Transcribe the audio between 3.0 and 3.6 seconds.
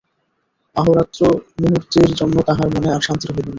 শান্তি রহিল না।